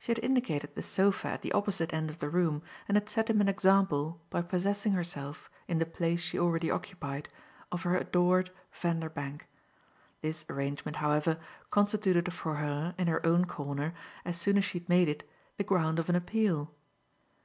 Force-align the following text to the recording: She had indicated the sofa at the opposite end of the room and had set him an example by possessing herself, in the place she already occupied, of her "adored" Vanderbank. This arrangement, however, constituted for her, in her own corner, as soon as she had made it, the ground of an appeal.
She 0.00 0.10
had 0.10 0.18
indicated 0.18 0.74
the 0.74 0.82
sofa 0.82 1.28
at 1.28 1.42
the 1.42 1.52
opposite 1.52 1.94
end 1.94 2.10
of 2.10 2.18
the 2.18 2.28
room 2.28 2.62
and 2.88 2.96
had 2.96 3.08
set 3.08 3.30
him 3.30 3.40
an 3.40 3.48
example 3.48 4.20
by 4.28 4.42
possessing 4.42 4.90
herself, 4.92 5.48
in 5.68 5.78
the 5.78 5.86
place 5.86 6.20
she 6.20 6.36
already 6.36 6.68
occupied, 6.68 7.28
of 7.70 7.82
her 7.82 7.96
"adored" 7.96 8.50
Vanderbank. 8.72 9.46
This 10.20 10.44
arrangement, 10.50 10.96
however, 10.96 11.38
constituted 11.70 12.34
for 12.34 12.56
her, 12.56 12.96
in 12.98 13.06
her 13.06 13.24
own 13.24 13.44
corner, 13.44 13.94
as 14.24 14.36
soon 14.36 14.58
as 14.58 14.64
she 14.64 14.80
had 14.80 14.88
made 14.88 15.08
it, 15.08 15.30
the 15.58 15.62
ground 15.62 16.00
of 16.00 16.08
an 16.08 16.16
appeal. 16.16 16.74